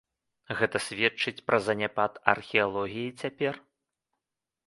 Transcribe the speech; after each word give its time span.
Гэта 0.61 0.77
сведчыць 0.85 1.43
пра 1.49 1.59
заняпад 1.67 2.17
археалогіі 2.35 3.13
цяпер? 3.25 3.53